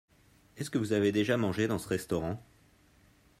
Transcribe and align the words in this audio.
Est-ce 0.57 0.71
que 0.71 0.79
vous 0.79 0.93
avez 0.93 1.11
déjà 1.11 1.37
mangé 1.37 1.67
dans 1.67 1.77
ce 1.77 1.87
restaurant? 1.87 2.43